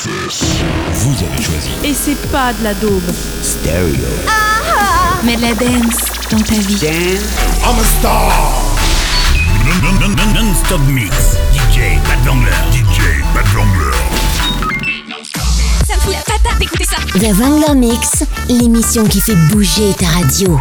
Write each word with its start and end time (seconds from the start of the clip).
Vous 0.00 1.14
avez 1.24 1.42
choisi. 1.42 1.70
Et 1.82 1.92
c'est 1.92 2.30
pas 2.30 2.52
de 2.52 2.62
la 2.62 2.74
daube. 2.74 3.02
Stereo. 3.42 3.94
Mais 5.24 5.34
de 5.34 5.42
la 5.42 5.54
dance 5.54 6.04
dans 6.30 6.38
ta 6.38 6.54
vie. 6.54 6.78
I'm 6.84 7.78
a 7.78 7.84
star. 7.98 8.30
Non-stop 10.34 10.80
mix. 10.88 11.10
DJ 11.52 11.98
Bad 12.04 12.24
Vangler. 12.24 12.50
DJ 12.70 13.24
Bad 13.34 13.46
Vangler. 13.46 13.96
Ça 15.86 15.96
me 15.96 16.00
fout 16.00 16.12
la 16.12 16.20
patate 16.20 16.58
d'écouter 16.60 16.84
ça. 16.84 16.98
The 17.18 17.34
Wrangler 17.36 17.74
Mix, 17.74 18.24
l'émission 18.48 19.04
qui 19.04 19.20
fait 19.20 19.36
bouger 19.50 19.94
ta 19.98 20.06
radio. 20.06 20.58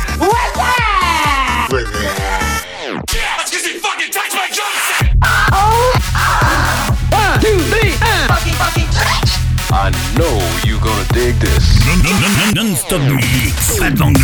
I 9.70 9.92
know 10.16 10.40
you 10.66 10.80
gonna 10.80 11.04
dig 11.14 11.36
this. 11.40 11.80
Non-stop 12.56 13.02
mix. 13.02 13.78
Bad 13.80 13.98
Vangler. 13.98 14.24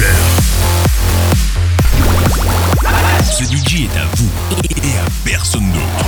Ce 3.23 3.43
DJ 3.43 3.85
est 3.85 3.97
à 3.97 4.05
vous 4.15 4.29
et 4.69 4.97
à 4.97 5.05
personne 5.25 5.69
d'autre. 5.71 6.05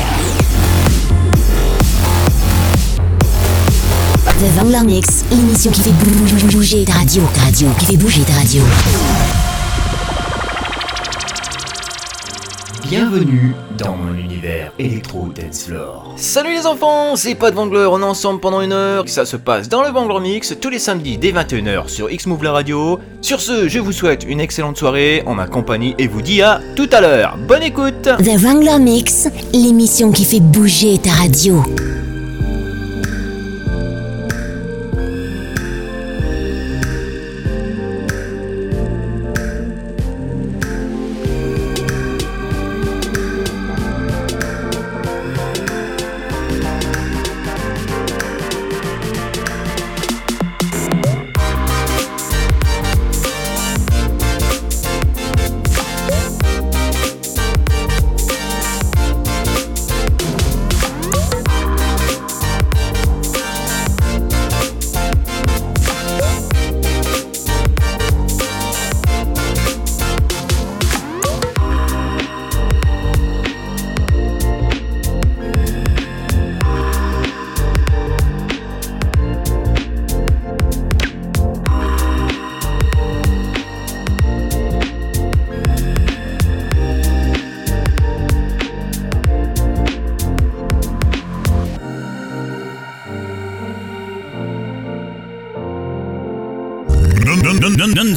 The 4.40 4.56
Wrangler 4.58 4.84
Mix, 4.86 5.24
l'émission 5.32 5.72
qui 5.72 5.82
fait 5.82 5.92
bou- 5.92 6.48
bouger 6.58 6.84
ta 6.86 6.94
radio. 6.94 7.24
Ta 7.34 7.42
radio, 7.42 7.70
qui 7.80 7.86
fait 7.86 7.98
bouger 7.98 8.22
ta 8.22 8.34
radio. 8.34 8.62
Bienvenue 12.88 13.56
dans 13.80 13.96
mon 13.98 14.14
univers 14.14 14.72
électro 14.78 15.28
dance 15.30 15.64
floor. 15.64 16.14
Salut 16.18 16.54
les 16.54 16.68
enfants, 16.68 17.16
c'est 17.16 17.34
pas 17.34 17.50
de 17.50 17.56
Vangler, 17.56 17.88
on 17.90 18.00
est 18.00 18.04
ensemble 18.04 18.40
pendant 18.40 18.62
une 18.62 18.74
heure, 18.74 19.10
ça 19.10 19.26
se 19.26 19.38
passe 19.38 19.70
dans 19.70 19.82
le 19.82 19.90
Vangler 19.90 20.20
Mix 20.20 20.56
tous 20.62 20.70
les 20.70 20.78
samedis 20.78 21.18
dès 21.18 21.32
21h 21.32 21.88
sur 21.88 22.12
X-Move 22.12 22.44
la 22.44 22.52
radio. 22.52 23.00
Sur 23.22 23.42
ce, 23.42 23.68
je 23.68 23.80
vous 23.80 23.92
souhaite 23.92 24.24
une 24.28 24.40
excellente 24.40 24.78
soirée 24.78 25.24
en 25.26 25.34
ma 25.34 25.48
compagnie 25.48 25.96
et 25.98 26.08
vous 26.08 26.22
dis 26.22 26.44
à 26.44 26.62
tout 26.76 26.90
à 26.92 27.02
l'heure. 27.02 27.40
Bonne 27.48 27.64
écoute 27.64 28.04
The 28.04 28.40
Wrangler 28.40 28.78
Mix, 28.78 29.30
l'émission 29.52 30.12
qui 30.12 30.24
fait 30.24 30.40
bouger 30.40 31.00
ta 31.00 31.10
radio. 31.10 31.64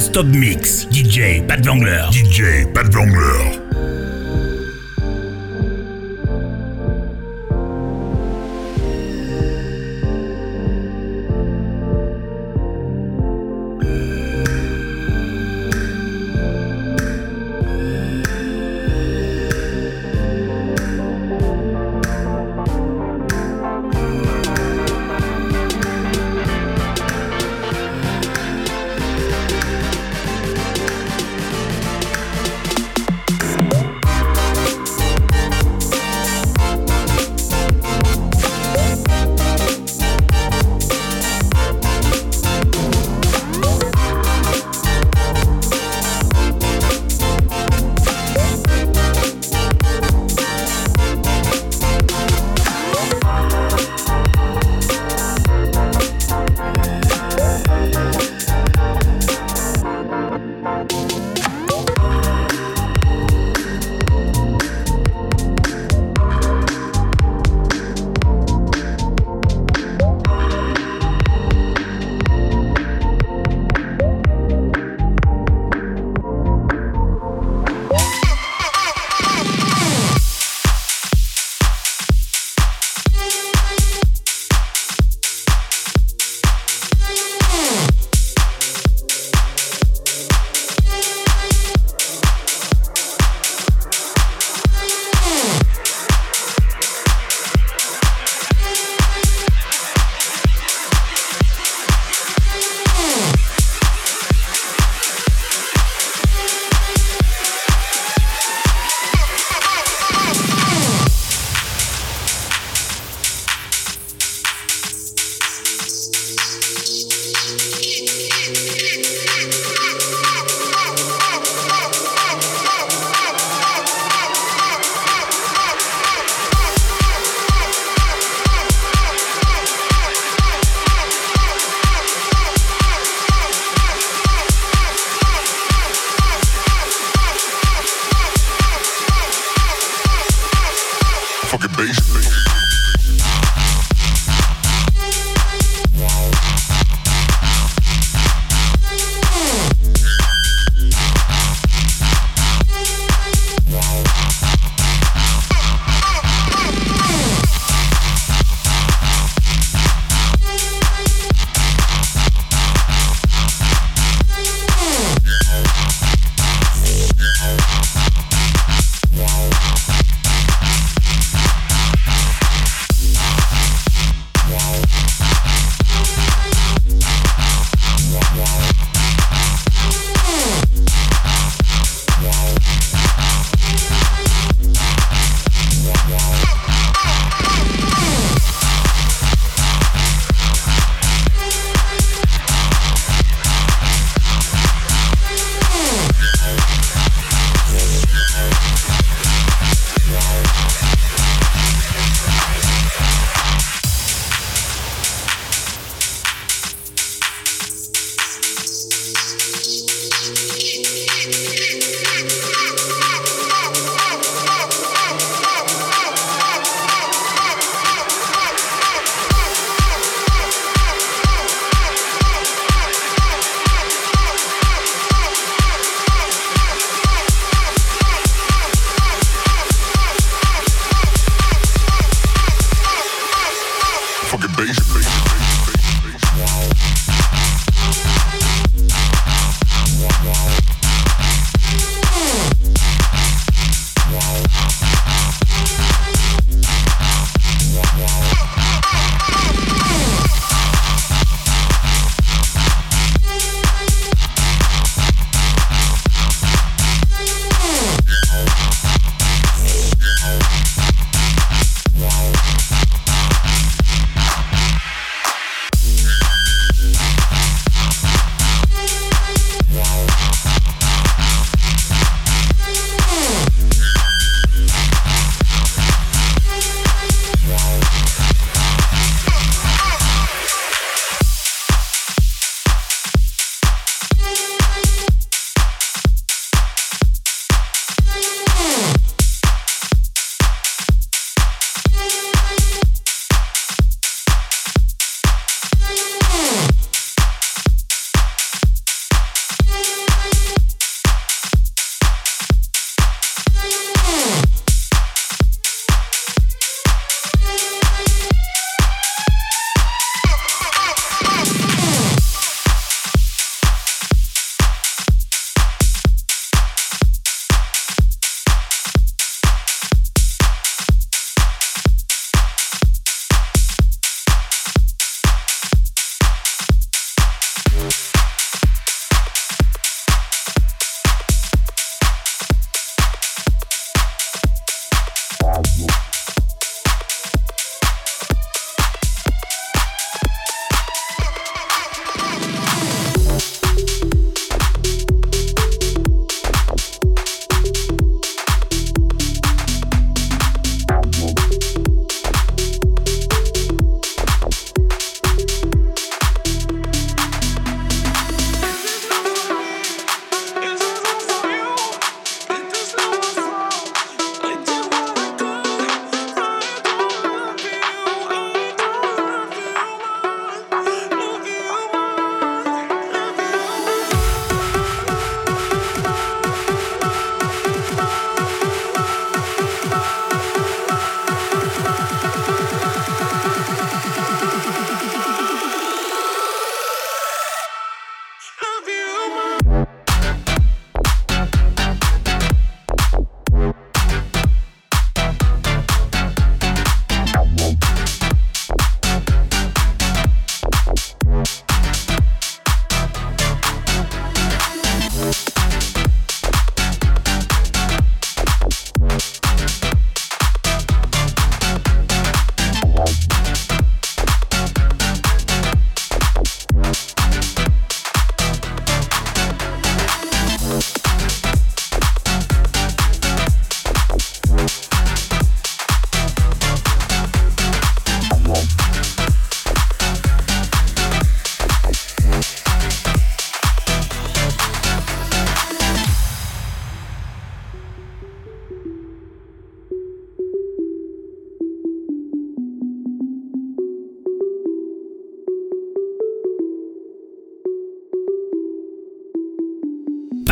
Non-stop 0.09 0.27
mix. 0.27 0.87
DJ 0.89 1.41
Bad 1.45 1.63
Vangler. 1.63 2.09
DJ 2.09 2.65
Bad 2.73 2.91
Vangler. 2.91 3.58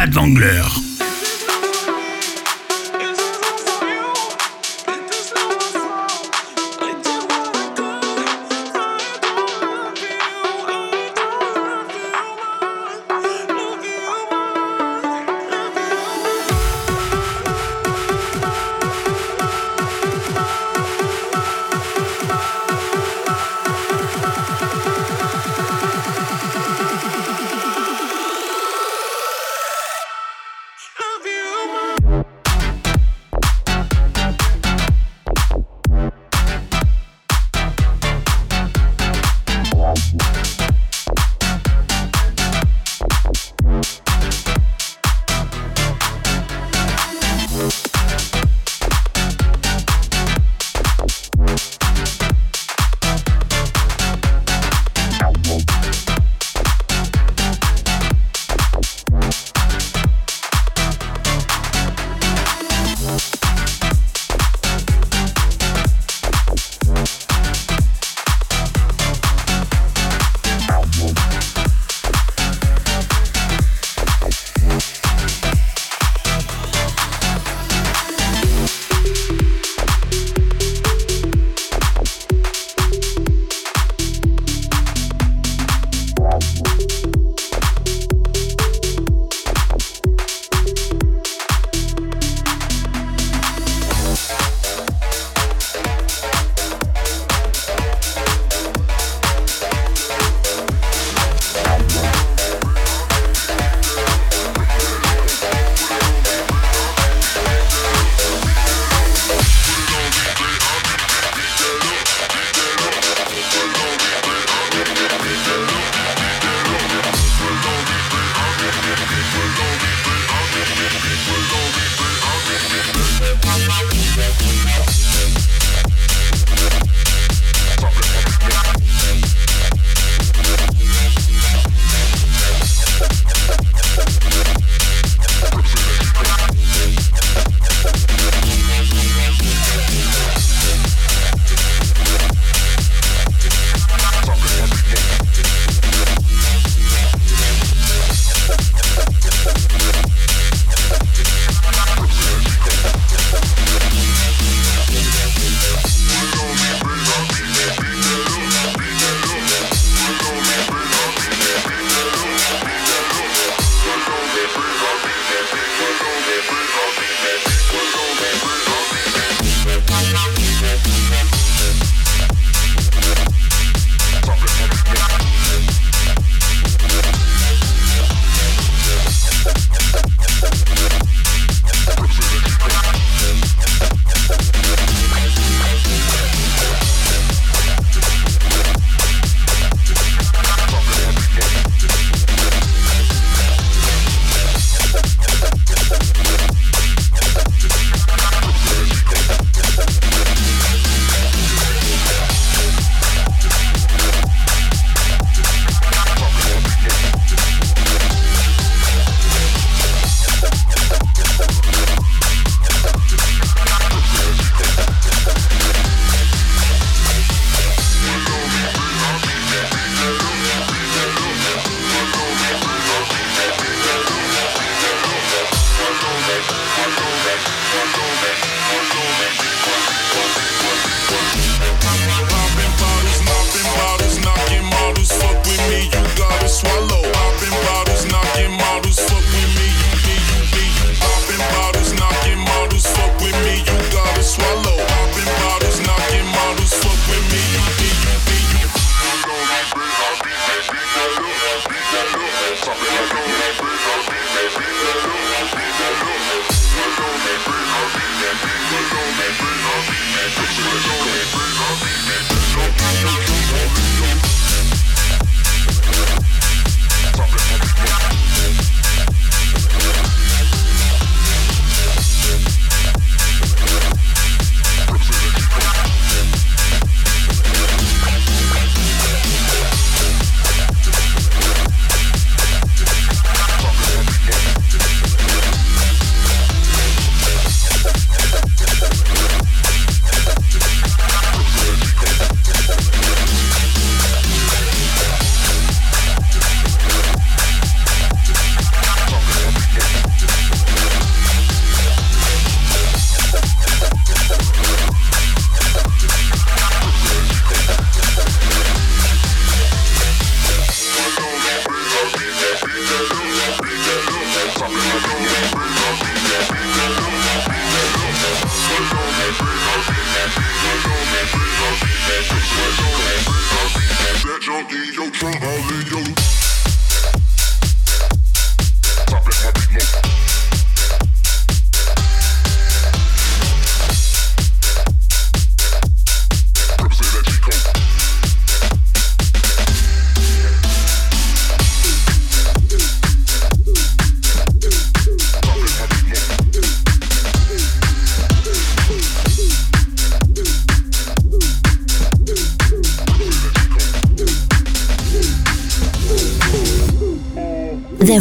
Pat 0.07 0.15
Vangler. 0.15 0.86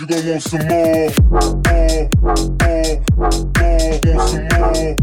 you 0.00 0.06
gon' 0.06 0.26
want 0.26 0.42
some 0.42 0.66
more. 0.66 1.10
Uh, 1.66 2.08
uh, 2.24 2.34
uh, 2.64 2.96
want 4.02 4.20
some 4.28 4.44
more. 4.54 4.96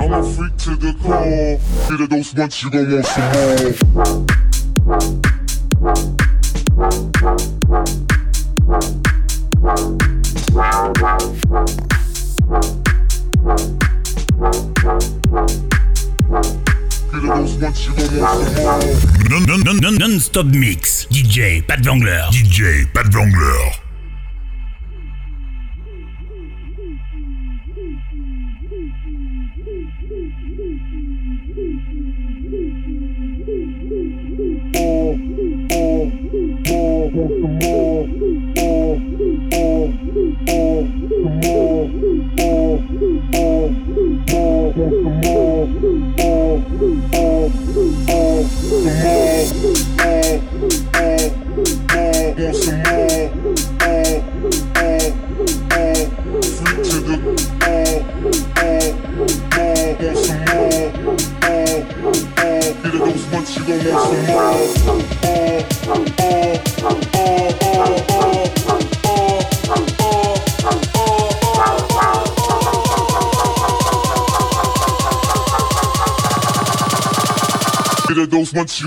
I'm 0.00 0.12
a 0.12 0.22
freak 0.22 0.54
to 0.58 0.76
the 0.76 0.92
core. 1.02 1.58
Get 1.88 2.00
a 2.00 2.06
dose 2.08 2.34
once, 2.34 2.62
you 2.62 2.70
gon' 2.70 2.92
want 2.92 3.06
some 3.06 3.32
more. 11.82 11.93
Non-stop 19.98 20.46
mix. 20.46 21.06
DJ 21.10 21.62
Pat 21.62 21.80
Vangler. 21.84 22.28
DJ 22.30 22.86
Pat 22.92 23.06
Vangler. 23.10 23.83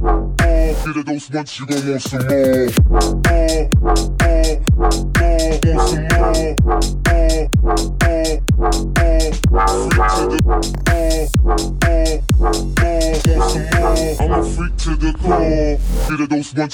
Oh 0.00 0.34
eh 0.40 0.74
you're 0.84 0.94
the 0.94 1.02
dance 1.04 1.30
once 1.30 1.60
you 1.60 1.66
gon' 1.66 1.88
want 1.88 2.02
some 2.02 2.26
more. 2.26 2.47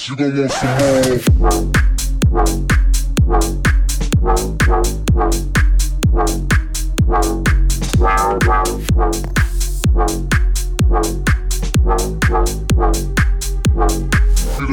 You 0.09 0.17
gon' 0.17 0.37
want 0.37 0.53
some 0.53 0.79
more. 0.79 0.85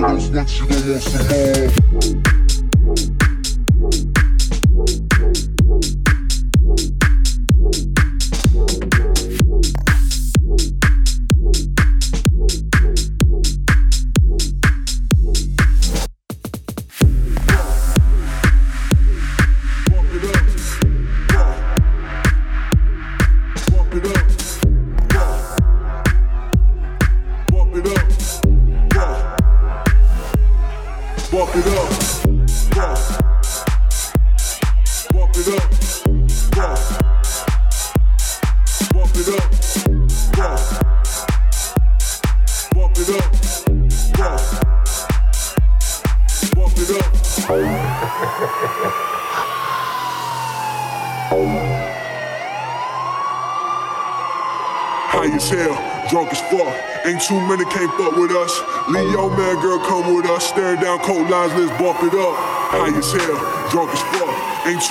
Once, 0.01 0.59
you 0.59 0.67
gon' 0.67 0.89
want 0.89 1.01
some 1.01 1.27
more. 1.29 3.20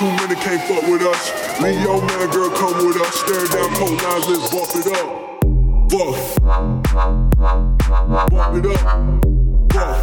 Too 0.01 0.09
many 0.17 0.33
can't 0.33 0.61
fuck 0.63 0.81
with 0.89 1.03
us. 1.03 1.31
Leo 1.61 2.01
man, 2.01 2.29
girl, 2.31 2.49
come 2.49 2.87
with 2.87 2.97
us. 2.97 3.15
Staring 3.21 3.51
down 3.51 3.69
cold 3.75 4.01
lines, 4.01 4.27
let's 4.27 4.49
bump 4.49 4.75
it 4.75 4.87
up. 4.97 5.07
Fuck. 5.91 6.41
Bump 8.31 8.55
it 8.55 8.65
up. 8.65 8.81
Up. 9.75 9.97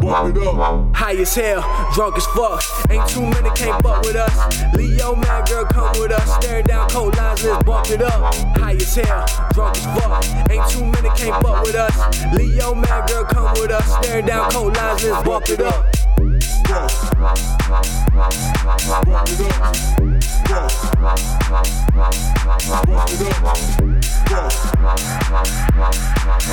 Bump 0.00 0.36
it 0.36 0.46
up. 0.46 0.96
High 0.96 1.16
as 1.16 1.34
hell, 1.34 1.60
drunk 2.00 2.16
as 2.16 2.26
fuck. 2.28 2.62
Ain't 2.88 3.06
too 3.10 3.20
many 3.20 3.50
can't 3.50 3.82
fuck 3.82 4.00
with 4.02 4.16
us. 4.16 4.34
Leo 4.74 5.14
man, 5.14 5.44
girl, 5.44 5.66
come 5.66 5.92
with 6.00 6.10
us. 6.10 6.34
Staring 6.36 6.64
down 6.64 6.88
cold 6.88 7.14
lines, 7.14 7.44
let's 7.44 7.62
bump 7.62 7.90
it 7.90 8.00
up. 8.00 8.34
High 8.56 8.72
as 8.72 8.94
hell, 8.94 9.26
drunk 9.52 9.76
as 9.76 9.84
fuck. 9.84 10.24
Ain't 10.50 10.70
too 10.70 10.86
many 10.86 11.10
can't 11.14 11.42
fuck 11.42 11.62
with 11.62 11.74
us. 11.74 11.94
Leo 12.32 12.74
man, 12.74 13.06
girl, 13.06 13.24
come 13.24 13.52
with 13.60 13.70
us. 13.70 13.84
Staring 13.98 14.24
down 14.24 14.50
cold 14.50 14.74
lines, 14.78 15.04
let's 15.04 15.22
bump 15.26 15.50
it 15.50 15.60
up. 15.60 15.94
High 16.66 16.86
as 16.86 17.10
hell, 17.10 17.36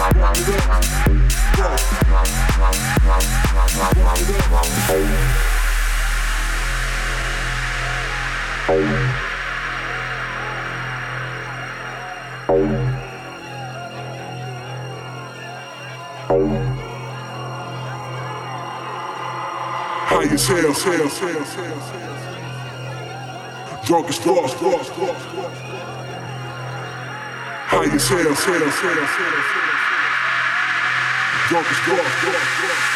hell, 0.03 0.35
hell, 0.35 1.26
hell, 20.45 20.73
hell. 20.83 21.07
Drunk 23.85 24.09
as 24.09 24.17
fuck, 24.17 24.49
fuck, 24.49 24.85
fuck, 24.85 25.15
fuck. 25.15 25.53
High 27.67 27.95
as 27.95 28.07
hell. 28.09 28.35
Drunk 31.49 31.71
as 31.71 31.77
fuck, 31.77 32.86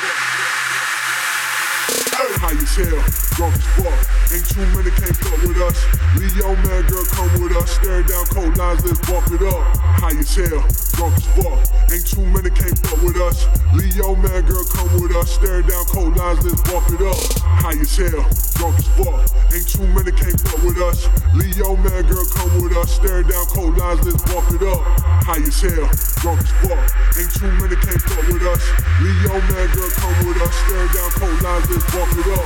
High 2.51 2.59
as 2.59 2.75
hell, 2.75 2.99
drunk 3.39 3.55
as 3.55 3.65
fuck. 3.79 3.99
Ain't 4.35 4.43
too 4.43 4.59
many 4.75 4.91
can't 4.91 5.15
fuck 5.15 5.39
with 5.47 5.55
us. 5.63 5.79
Leo 6.19 6.51
man, 6.67 6.83
girl, 6.83 7.05
come 7.05 7.31
with 7.41 7.55
us. 7.55 7.71
Staring 7.79 8.05
down 8.07 8.25
cold 8.27 8.57
lines, 8.57 8.83
let's 8.83 8.99
bump 9.07 9.31
it 9.31 9.41
up. 9.47 9.63
High 10.03 10.19
as 10.19 10.35
hell, 10.35 10.59
drunk 10.99 11.15
as 11.15 11.27
fuck. 11.31 11.59
Ain't 11.95 12.03
too 12.03 12.25
many 12.27 12.49
can't 12.51 12.75
fuck 12.83 12.99
with 13.03 13.15
us. 13.23 13.47
Leo 13.71 14.15
man, 14.19 14.43
girl, 14.43 14.65
come 14.67 14.91
with 14.99 15.15
us. 15.15 15.31
Staring 15.31 15.67
down 15.67 15.85
cold 15.95 16.17
lines, 16.17 16.43
let's 16.43 16.59
bump 16.67 16.91
it 16.91 16.99
up. 16.99 17.15
High 17.63 17.79
as 17.79 17.95
hell, 17.95 18.19
drunk 18.59 18.75
as 18.83 18.87
fuck. 18.99 19.31
Ain't 19.55 19.67
too 19.67 19.87
many 19.87 20.11
can't 20.11 20.39
fuck 20.43 20.59
with 20.63 20.79
us. 20.83 21.07
Leo 21.31 21.75
man, 21.79 22.03
girl, 22.03 22.25
come 22.35 22.51
with 22.59 22.75
us. 22.75 22.91
Staring 22.99 23.27
down 23.31 23.45
cold 23.47 23.77
lines, 23.77 24.03
let's 24.03 24.19
bump 24.27 24.51
it 24.51 24.63
up. 24.67 24.83
High 25.23 25.39
as 25.39 25.55
hell, 25.55 25.87
drunk 26.19 26.43
as 26.43 26.51
fuck. 26.59 26.83
Ain't 27.15 27.31
too 27.31 27.51
many 27.63 27.75
can't 27.79 28.01
fuck 28.11 28.27
with 28.27 28.43
us. 28.43 28.63
Leo 28.99 29.39
man, 29.39 29.67
girl, 29.71 29.91
come 29.95 30.27
with 30.27 30.41
us. 30.43 30.55
Staring 30.67 30.91
down 30.91 31.11
cold 31.15 31.41
lines, 31.43 31.69
let's 31.71 31.87
bump 31.95 32.11
it 32.19 32.27
up. 32.27 32.40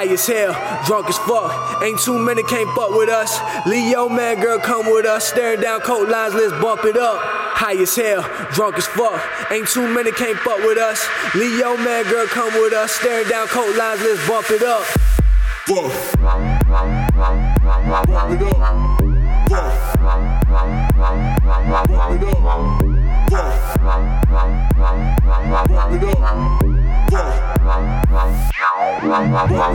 High 0.00 0.06
as 0.06 0.26
hell, 0.26 0.52
drunk 0.86 1.08
as 1.08 1.18
fuck. 1.18 1.82
Ain't 1.82 1.98
too 1.98 2.18
many 2.18 2.42
can't 2.42 2.70
fuck 2.74 2.90
with 2.90 3.08
us. 3.08 3.38
Leo 3.66 4.08
man, 4.08 4.40
girl, 4.40 4.58
come 4.58 4.86
with 4.86 5.04
us. 5.04 5.26
Staring 5.26 5.60
down 5.60 5.80
cold 5.80 6.08
lines, 6.08 6.34
let's 6.34 6.52
bump 6.62 6.84
it 6.84 6.96
up. 6.96 7.39
High 7.60 7.76
as 7.76 7.94
hell, 7.94 8.22
drunk 8.54 8.78
as 8.78 8.86
fuck. 8.86 9.20
Ain't 9.52 9.68
too 9.68 9.86
many 9.86 10.12
can't 10.12 10.38
fuck 10.38 10.56
with 10.64 10.78
us. 10.78 11.06
Leo 11.34 11.76
man, 11.76 12.08
girl, 12.08 12.26
come 12.26 12.54
with 12.54 12.72
us. 12.72 12.90
Staring 12.92 13.28
down 13.28 13.48
cold 13.48 13.76
lines, 13.76 14.00
let's 14.00 14.26
bump 14.26 14.50
it 14.50 14.62
up. 14.62 14.82
Bump 15.68 15.92
it 15.92 16.20
up. 16.24 16.64
Bump 16.64 16.88
it 17.04 17.20
up. 17.20 17.76
Bump 17.84 18.08
it 18.08 18.16
up. 18.16 18.16
Bump 18.16 18.32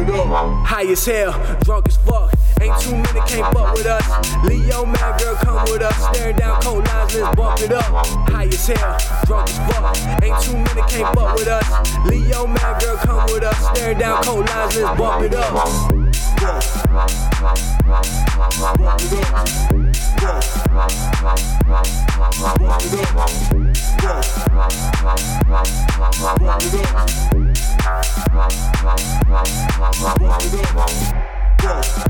it 0.10 0.16
up. 0.16 0.66
High 0.66 0.90
as 0.90 1.06
hell, 1.06 1.34
drunk 1.62 1.88
as 1.88 1.98
fuck. 1.98 2.34
Ain't 2.60 2.82
too 2.82 2.96
many 2.96 3.20
can't 3.30 3.54
fuck 3.54 3.76
with 3.76 3.86
us. 3.86 3.95
Leo 4.76 4.86
man, 4.86 5.18
girl, 5.18 5.36
come 5.36 5.64
with 5.72 5.82
us. 5.82 5.96
Staring 6.14 6.36
down 6.36 6.62
cold 6.62 6.86
lines, 6.86 7.16
let's 7.16 7.36
bump 7.38 7.62
it 7.62 7.72
up. 7.72 7.86
High 8.28 8.44
as 8.44 8.68
hell, 8.68 8.98
drunk 9.26 9.50
as 9.50 9.58
fuck. 9.72 9.96
Ain't 10.22 10.44
too 10.44 10.58
many 10.58 10.82
can't 10.92 11.16
fuck 11.16 11.36
with 11.36 11.48
us. 11.48 11.64
Leo 12.06 12.46
man, 12.46 12.80
girl, 12.82 12.98
come 12.98 13.26
with 13.32 13.44
us. 13.44 13.58
Staring 13.70 14.00
down 14.00 14.22
cold 14.22 14.50
lines, 14.50 14.76
let's 14.76 15.00
bump 15.00 15.24
it 15.24 15.34
up. 15.34 15.54
Bump 15.54 15.64
it 15.64 16.04
up. 16.04 16.60
Bump 22.60 22.84
it 22.84 23.00
up. 30.60 30.76
Bump 30.76 31.35
it 31.66 32.06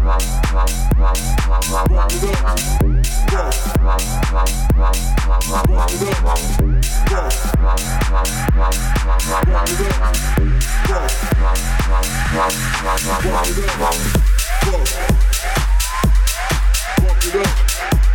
up. 17.35 18.14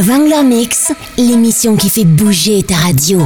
Wrangler 0.00 0.42
Mix, 0.42 0.92
l'émission 1.18 1.76
qui 1.76 1.90
fait 1.90 2.04
bouger 2.04 2.62
ta 2.62 2.76
radio. 2.76 3.20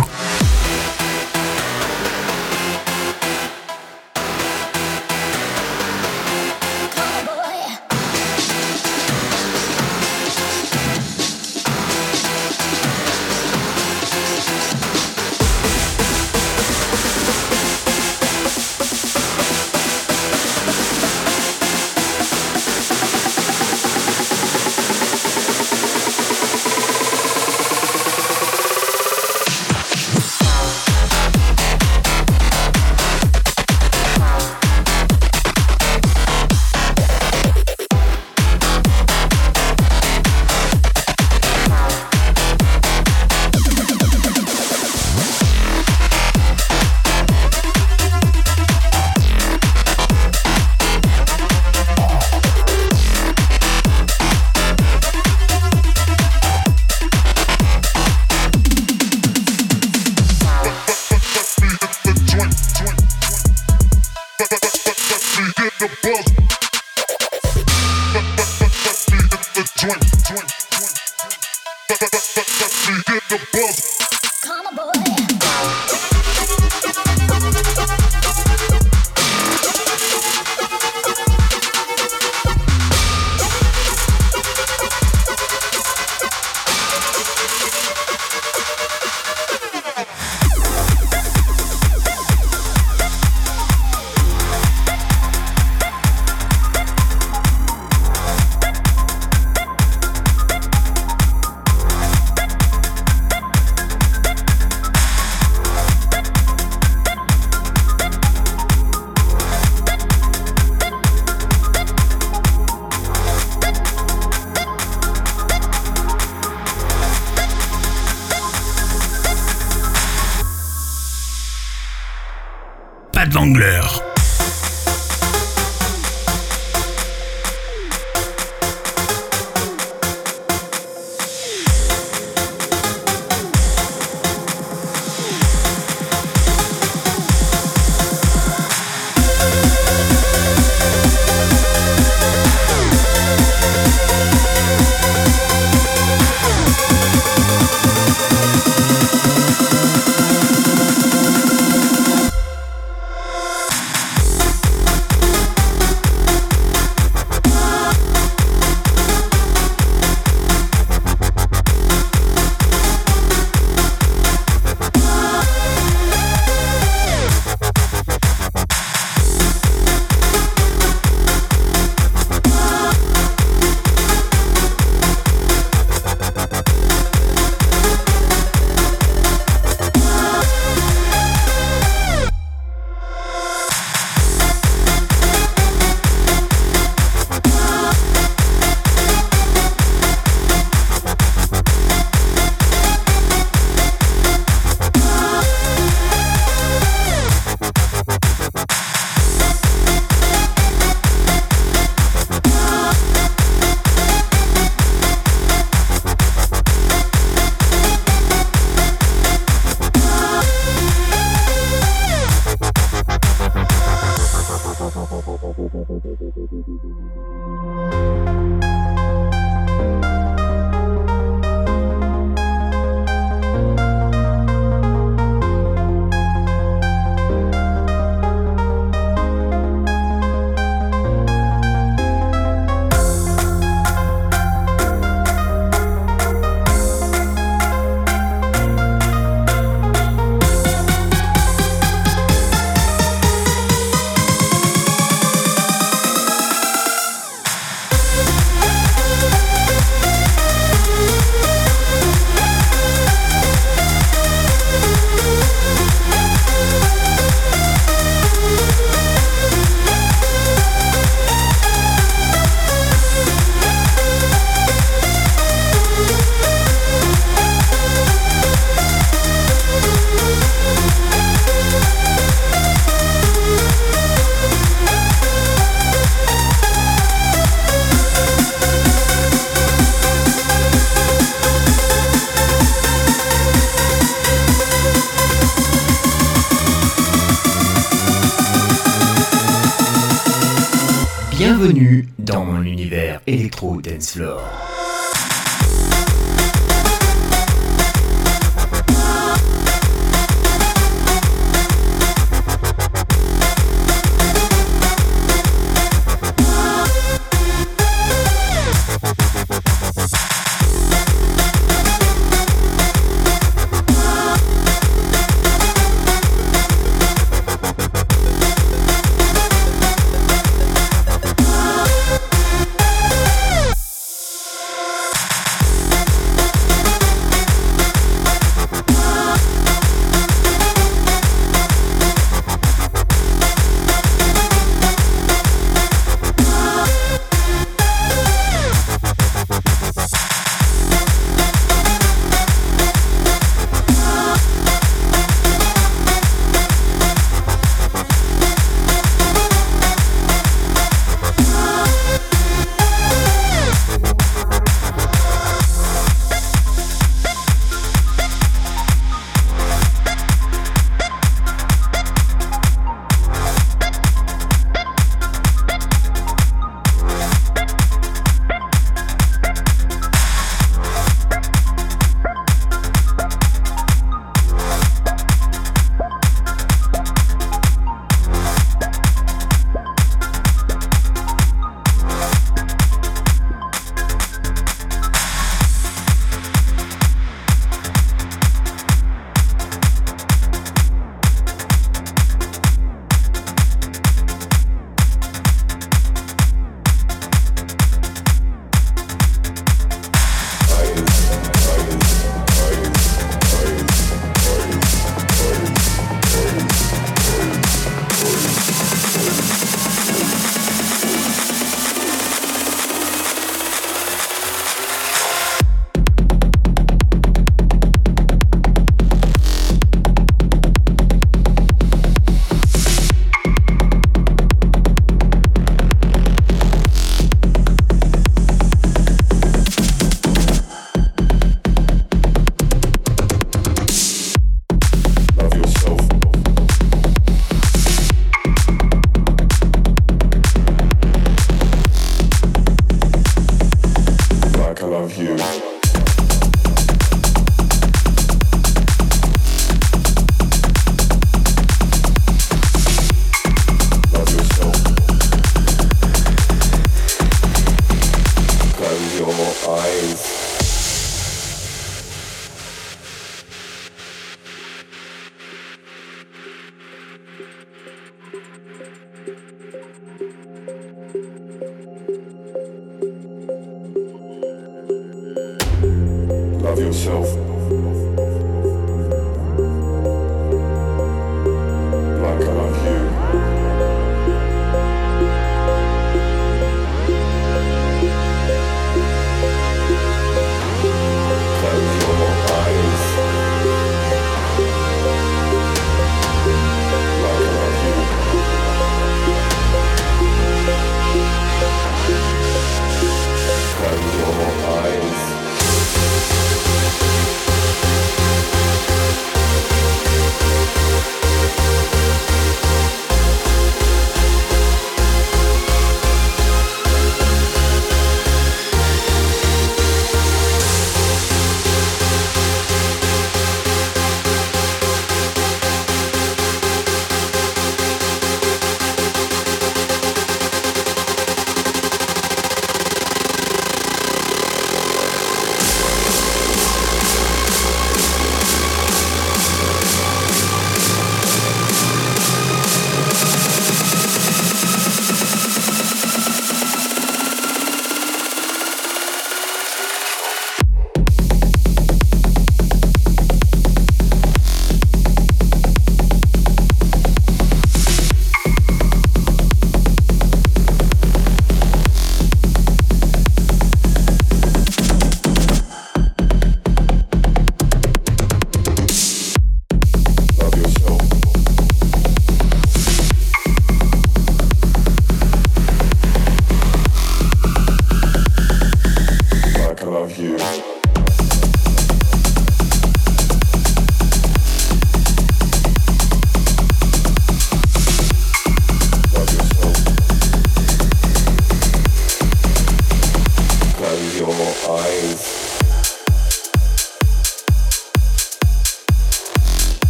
Dance 293.97 294.13
floor. 294.13 294.36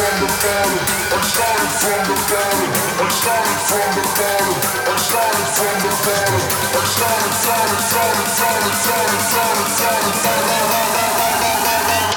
from 0.00 0.20
the 0.20 0.32
bottom. 0.40 1.00
I 1.02 1.20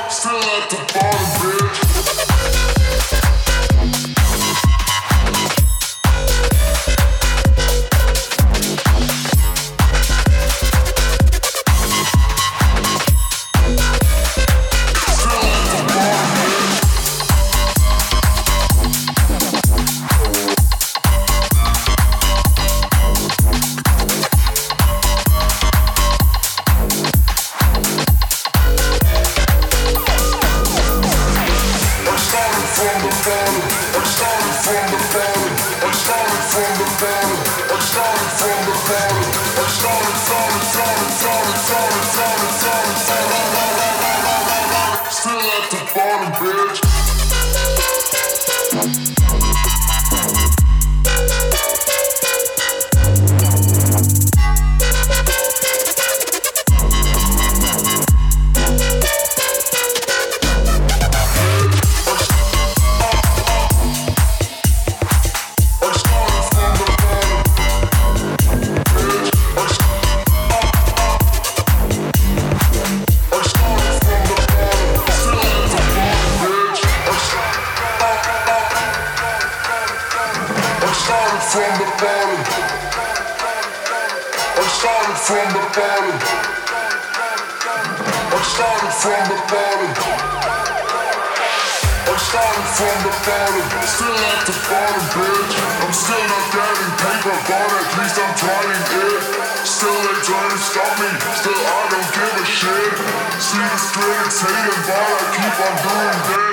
Still 0.09 0.37
at 0.37 0.69
the 0.69 0.77
bottom, 0.93 1.27
bitch. 1.41 1.62
from 85.23 85.47
the 85.55 85.63
bottom. 85.71 86.19
I'm 88.27 88.43
starting 88.43 88.91
from 88.91 89.23
the 89.31 89.39
bottom. 89.47 89.91
I'm 92.11 92.19
starting 92.19 92.67
from 92.75 92.97
the 93.07 93.13
bottom. 93.23 93.63
Still 93.87 94.19
at 94.19 94.43
the 94.43 94.55
bottom, 94.67 95.05
bitch. 95.15 95.55
I'm 95.79 95.95
still 95.95 96.19
not 96.27 96.43
getting 96.51 96.91
paper, 96.99 97.35
but 97.39 97.71
at 97.71 97.89
least 98.03 98.19
I'm 98.19 98.35
trying 98.35 98.67
it. 98.67 99.23
Still 99.63 99.95
ain't 99.95 100.23
trying 100.27 100.51
to 100.51 100.59
stop 100.59 100.91
me. 100.99 101.07
Still 101.39 101.55
I 101.55 101.79
don't 101.87 102.09
give 102.19 102.35
a 102.35 102.43
shit. 102.43 102.93
See 103.39 103.63
the 103.63 103.79
critics 103.95 104.43
hating, 104.43 104.83
but 104.91 105.07
I 105.07 105.23
keep 105.39 105.55
on 105.55 105.73
doing 105.87 106.19
that. 106.35 106.52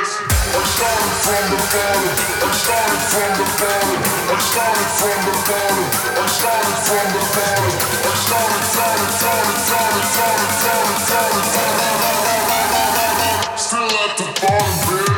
Still 13.56 13.84
at 13.84 14.16
the 14.16 14.24
bottom, 14.40 15.09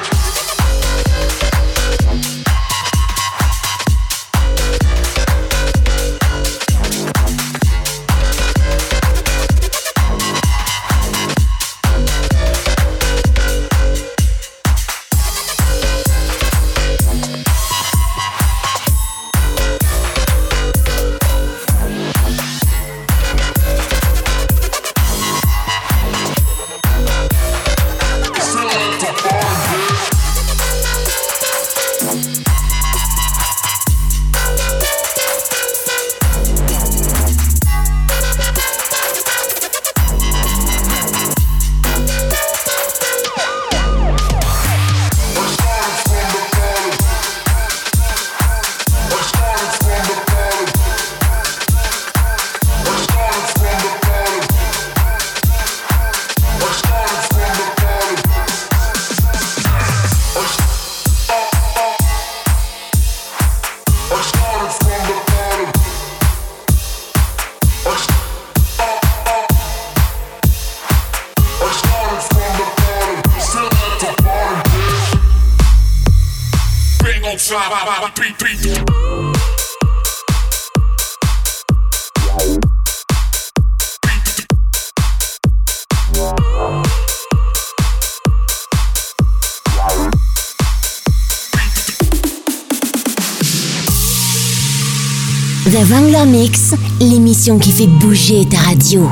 The 95.64 95.84
Vangler 95.84 96.26
Mix, 96.26 96.74
l'émission 97.00 97.58
qui 97.58 97.70
fait 97.70 97.86
bouger 97.86 98.44
ta 98.50 98.58
radio. 98.58 99.08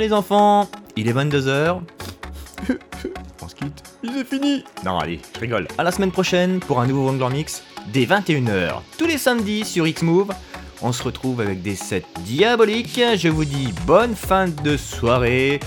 Les 0.00 0.12
enfants, 0.12 0.68
il 0.96 1.08
est 1.08 1.12
22h. 1.12 1.80
On 3.42 3.48
se 3.48 3.54
quitte. 3.54 3.82
Il 4.02 4.16
est 4.16 4.24
fini. 4.24 4.64
Non, 4.84 4.98
allez, 4.98 5.20
je 5.34 5.40
rigole. 5.40 5.68
À 5.78 5.84
la 5.84 5.92
semaine 5.92 6.10
prochaine 6.10 6.58
pour 6.60 6.80
un 6.80 6.86
nouveau 6.86 7.06
Wangler 7.06 7.28
Mix 7.36 7.62
dès 7.92 8.04
21h. 8.04 8.80
Tous 8.98 9.06
les 9.06 9.18
samedis 9.18 9.64
sur 9.64 9.86
X-Move. 9.86 10.32
On 10.82 10.92
se 10.92 11.02
retrouve 11.02 11.40
avec 11.40 11.62
des 11.62 11.76
sets 11.76 12.04
diaboliques. 12.20 13.00
Je 13.16 13.28
vous 13.28 13.44
dis 13.44 13.68
bonne 13.86 14.14
fin 14.14 14.48
de 14.48 14.76
soirée. 14.76 15.60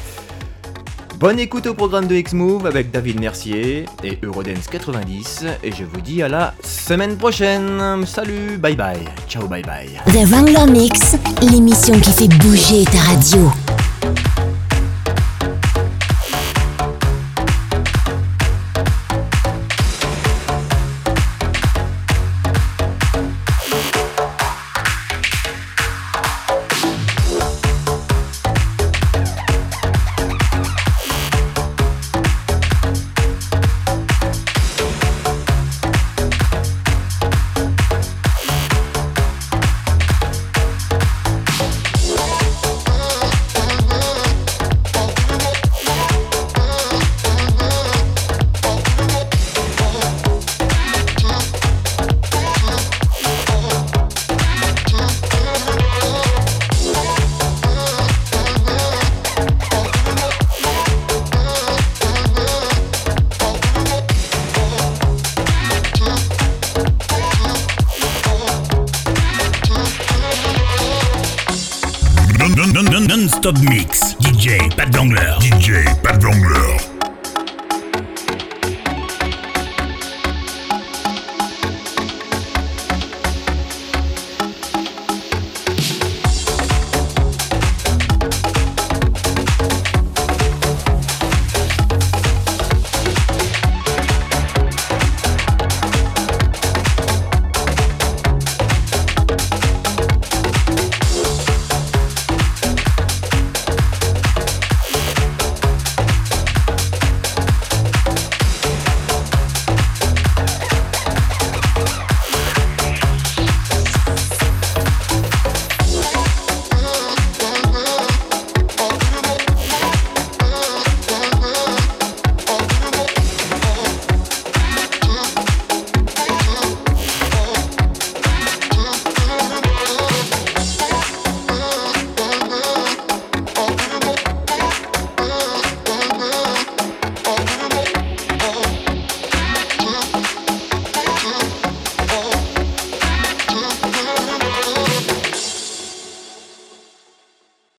Bonne 1.19 1.39
écoute 1.39 1.67
au 1.67 1.73
programme 1.73 2.07
de 2.07 2.15
X-Move 2.15 2.65
avec 2.65 2.91
David 2.91 3.19
Mercier 3.19 3.85
et 4.03 4.17
Eurodance 4.23 4.67
90. 4.67 5.45
Et 5.63 5.71
je 5.71 5.83
vous 5.83 6.01
dis 6.01 6.23
à 6.23 6.27
la 6.27 6.53
semaine 6.63 7.17
prochaine. 7.17 8.05
Salut, 8.05 8.57
bye 8.57 8.75
bye. 8.75 9.05
Ciao, 9.29 9.47
bye 9.47 9.61
bye. 9.61 9.89
The 10.07 10.27
Wangler 10.27 10.71
Mix, 10.71 11.15
l'émission 11.41 11.99
qui 11.99 12.11
fait 12.11 12.27
bouger 12.39 12.83
ta 12.85 12.97
radio. 12.99 13.51